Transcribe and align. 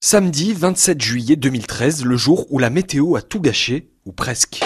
Samedi 0.00 0.52
27 0.52 1.00
juillet 1.00 1.34
2013, 1.34 2.04
le 2.04 2.16
jour 2.16 2.46
où 2.50 2.60
la 2.60 2.70
météo 2.70 3.16
a 3.16 3.22
tout 3.22 3.40
gâché, 3.40 3.90
ou 4.04 4.12
presque. 4.12 4.60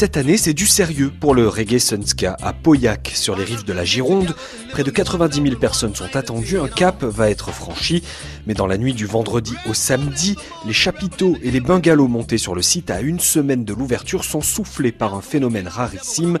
Cette 0.00 0.16
année, 0.16 0.38
c'est 0.38 0.54
du 0.54 0.66
sérieux 0.66 1.12
pour 1.20 1.34
le 1.34 1.46
Reggae 1.46 1.78
Sunska 1.78 2.34
à 2.40 2.54
Pauillac, 2.54 3.12
sur 3.14 3.36
les 3.36 3.44
rives 3.44 3.66
de 3.66 3.74
la 3.74 3.84
Gironde. 3.84 4.34
Près 4.70 4.82
de 4.82 4.90
90 4.90 5.42
000 5.42 5.56
personnes 5.56 5.94
sont 5.94 6.16
attendues, 6.16 6.58
un 6.58 6.68
cap 6.68 7.04
va 7.04 7.28
être 7.28 7.50
franchi. 7.50 8.02
Mais 8.46 8.54
dans 8.54 8.66
la 8.66 8.78
nuit 8.78 8.94
du 8.94 9.04
vendredi 9.04 9.52
au 9.68 9.74
samedi, 9.74 10.36
les 10.64 10.72
chapiteaux 10.72 11.36
et 11.42 11.50
les 11.50 11.60
bungalows 11.60 12.08
montés 12.08 12.38
sur 12.38 12.54
le 12.54 12.62
site 12.62 12.90
à 12.90 13.02
une 13.02 13.20
semaine 13.20 13.66
de 13.66 13.74
l'ouverture 13.74 14.24
sont 14.24 14.40
soufflés 14.40 14.90
par 14.90 15.14
un 15.14 15.20
phénomène 15.20 15.68
rarissime, 15.68 16.38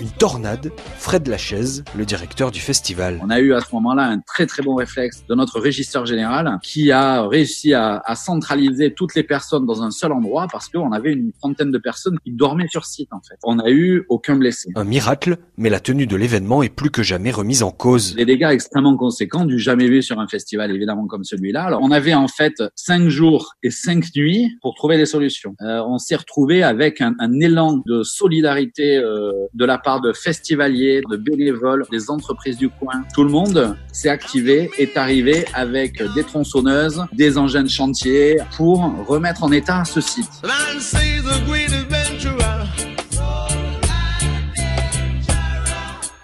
une 0.00 0.10
tornade. 0.10 0.70
Fred 0.98 1.26
Lachaise, 1.28 1.84
le 1.96 2.04
directeur 2.04 2.50
du 2.50 2.60
festival. 2.60 3.20
On 3.24 3.30
a 3.30 3.40
eu 3.40 3.54
à 3.54 3.60
ce 3.60 3.74
moment-là 3.74 4.02
un 4.02 4.18
très 4.18 4.44
très 4.44 4.62
bon 4.62 4.74
réflexe 4.74 5.24
de 5.26 5.34
notre 5.34 5.60
régisseur 5.60 6.04
général 6.04 6.58
qui 6.62 6.92
a 6.92 7.26
réussi 7.26 7.72
à, 7.72 8.02
à 8.04 8.14
centraliser 8.16 8.92
toutes 8.92 9.14
les 9.14 9.22
personnes 9.22 9.64
dans 9.64 9.82
un 9.82 9.90
seul 9.90 10.12
endroit 10.12 10.46
parce 10.52 10.68
qu'on 10.68 10.92
avait 10.92 11.12
une 11.12 11.32
trentaine 11.32 11.70
de 11.70 11.78
personnes 11.78 12.18
qui 12.22 12.32
dormaient 12.32 12.68
sur 12.68 12.84
site 12.84 12.97
en 13.10 13.20
fait. 13.20 13.36
On 13.44 13.56
n'a 13.56 13.70
eu 13.70 14.04
aucun 14.08 14.36
blessé. 14.36 14.70
Un 14.74 14.84
miracle, 14.84 15.36
mais 15.56 15.70
la 15.70 15.80
tenue 15.80 16.06
de 16.06 16.16
l'événement 16.16 16.62
est 16.62 16.68
plus 16.68 16.90
que 16.90 17.02
jamais 17.02 17.30
remise 17.30 17.62
en 17.62 17.70
cause. 17.70 18.14
Des 18.14 18.24
dégâts 18.24 18.50
extrêmement 18.50 18.96
conséquents, 18.96 19.44
du 19.44 19.58
jamais 19.58 19.88
vu 19.88 20.02
sur 20.02 20.18
un 20.18 20.26
festival 20.26 20.70
évidemment 20.74 21.06
comme 21.06 21.24
celui-là. 21.24 21.64
Alors 21.64 21.80
on 21.82 21.90
avait 21.90 22.14
en 22.14 22.28
fait 22.28 22.62
cinq 22.74 23.08
jours 23.08 23.54
et 23.62 23.70
cinq 23.70 24.04
nuits 24.14 24.50
pour 24.62 24.74
trouver 24.74 24.96
des 24.96 25.06
solutions. 25.06 25.54
Euh, 25.62 25.82
on 25.86 25.98
s'est 25.98 26.16
retrouvé 26.16 26.62
avec 26.62 27.00
un, 27.00 27.14
un, 27.18 27.40
élan 27.40 27.82
de 27.86 28.02
solidarité 28.02 28.96
euh, 28.96 29.32
de 29.54 29.64
la 29.64 29.78
part 29.78 30.00
de 30.00 30.12
festivaliers, 30.12 31.02
de 31.10 31.16
bénévoles, 31.16 31.84
des 31.90 32.10
entreprises 32.10 32.56
du 32.56 32.68
coin. 32.68 33.04
Tout 33.14 33.24
le 33.24 33.30
monde 33.30 33.76
s'est 33.92 34.08
activé, 34.08 34.70
est 34.78 34.96
arrivé 34.96 35.44
avec 35.54 36.02
des 36.14 36.24
tronçonneuses, 36.24 37.04
des 37.12 37.38
engins 37.38 37.62
de 37.62 37.68
chantier 37.68 38.38
pour 38.56 38.80
remettre 39.06 39.44
en 39.44 39.52
état 39.52 39.84
ce 39.84 40.00
site. 40.00 40.42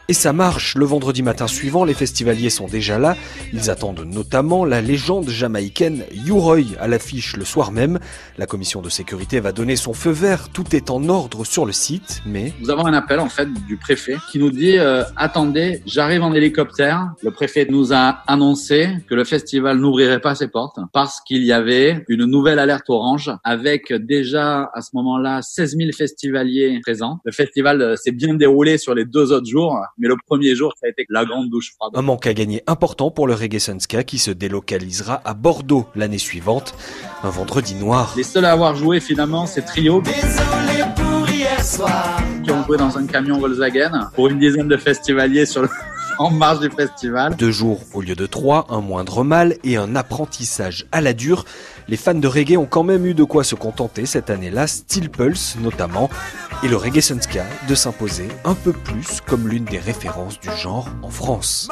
Et 0.07 0.13
ça 0.13 0.35
marche. 0.35 0.77
Le 0.77 0.85
vendredi 0.85 1.23
matin 1.23 1.47
suivant, 1.47 1.85
les 1.87 1.95
festivaliers 1.95 2.51
sont 2.51 2.67
déjà 2.67 2.99
là. 2.99 3.17
Ils 3.55 3.71
attendent 3.71 4.05
notamment 4.05 4.67
la 4.67 4.83
légende 4.83 5.31
jamaïcaine 5.31 6.05
U-Roy 6.27 6.77
à 6.79 6.89
l'affiche 6.89 7.39
le 7.39 7.45
soir 7.47 7.73
même. 7.73 7.99
La 8.37 8.45
commission 8.45 8.83
de 8.83 8.91
sécurité 8.91 9.41
va 9.41 9.53
donner 9.53 9.77
son 9.77 9.95
feu 9.95 10.11
vert. 10.11 10.51
Tout 10.51 10.77
est 10.77 10.91
en 10.91 11.09
ordre 11.09 11.47
sur 11.47 11.65
le 11.65 11.73
site, 11.73 12.21
mais... 12.27 12.53
Nous 12.61 12.69
avons 12.69 12.85
un 12.85 12.93
appel 12.93 13.19
en 13.19 13.31
fait 13.31 13.49
du 13.67 13.79
préfet 13.79 14.17
qui 14.31 14.39
nous 14.39 14.51
dit 14.51 14.77
euh, 14.77 15.05
attendez, 15.17 15.81
j'arrive 15.87 16.23
en 16.23 16.35
hélicoptère. 16.35 17.13
Le 17.23 17.31
préfet 17.31 17.67
nous 17.71 17.95
a 17.95 18.19
annoncé 18.27 18.91
que 19.09 19.15
le 19.15 19.25
festival 19.25 19.79
n'ouvrirait 19.79 20.21
pas 20.21 20.35
ses 20.35 20.49
portes 20.49 20.81
parce 20.93 21.23
qu'il 21.23 21.45
y 21.45 21.53
avait 21.53 22.05
une 22.09 22.27
nouvelle 22.27 22.59
alerte 22.59 22.91
orange 22.91 23.33
avec 23.43 23.91
déjà 23.91 24.71
à 24.75 24.83
ce 24.83 24.91
moment-là 24.93 25.41
16 25.41 25.79
000 25.79 25.93
festivaliers 25.97 26.79
présents. 26.83 27.21
Le 27.25 27.33
festival 27.33 27.81
euh, 27.81 27.97
s'est 27.97 28.13
bien 28.13 28.35
déroulé 28.35 28.77
sur 28.77 28.95
les 28.95 29.07
deux 29.07 29.33
autres 29.33 29.49
jours 29.49 29.81
mais 29.99 30.09
le 30.09 30.17
premier 30.27 30.55
jour, 30.55 30.73
ça 30.81 30.87
a 30.87 30.91
été 30.91 31.07
la 31.09 31.25
grande 31.25 31.51
douche 31.51 31.73
froide. 31.75 31.93
Un 31.95 32.03
manque 32.03 32.27
à 32.27 32.35
gagner 32.35 32.63
important 32.67 33.11
pour 33.11 33.27
le 33.27 33.35
Reggae 33.35 33.59
Sunska 33.59 34.05
qui 34.05 34.19
se 34.19 34.31
délocalisera 34.31 35.23
à 35.25 35.35
Bordeaux 35.35 35.87
l'année 35.95 36.19
suivante. 36.19 36.75
Un 37.23 37.31
vendredi 37.31 37.75
noir. 37.75 38.15
Les 38.17 38.23
seuls 38.23 38.45
à 38.45 38.53
avoir 38.53 38.75
joué 38.77 39.01
finalement, 39.01 39.47
c'est 39.47 39.63
Trio. 39.63 40.03
Qui 42.43 42.51
ont 42.51 42.65
joué 42.65 42.77
dans 42.77 42.99
un 42.99 43.07
camion 43.07 43.39
Volkswagen 43.39 44.11
pour 44.15 44.29
une 44.29 44.39
dizaine 44.39 44.69
de 44.69 44.77
festivaliers 44.77 45.47
sur 45.47 45.63
le 45.63 45.69
en 46.19 46.31
marge 46.31 46.61
du 46.61 46.71
festival. 46.71 47.37
Deux 47.37 47.51
jours 47.51 47.81
au 47.93 48.01
lieu 48.01 48.15
de 48.15 48.27
trois, 48.27 48.67
un 48.71 48.81
moindre 48.81 49.25
mal 49.25 49.57
et 49.65 49.77
un 49.77 49.97
apprentissage 49.97 50.87
à 50.93 51.01
la 51.01 51.13
dure. 51.13 51.45
Les 51.89 51.97
fans 51.97 52.15
de 52.15 52.29
reggae 52.29 52.57
ont 52.57 52.67
quand 52.67 52.83
même 52.83 53.07
eu 53.07 53.15
de 53.15 53.25
quoi 53.25 53.45
se 53.45 53.55
contenter 53.55 54.07
cette 54.07 54.31
année-là, 54.31 54.67
Steel 54.67 55.11
Pulse 55.11 55.57
notamment, 55.61 56.09
et 56.63 56.69
le 56.69 56.77
Reggae 56.77 57.01
Sunska 57.01 57.45
de 57.69 57.75
s'imposer 57.75 58.29
un 58.45 58.55
peu 58.55 58.73
plus 58.73 59.21
comme 59.27 59.49
l'une 59.49 59.65
des 59.65 59.79
références 59.79 60.41
du 60.41 60.51
genre 60.57 60.89
en 61.03 61.11
France. 61.11 61.69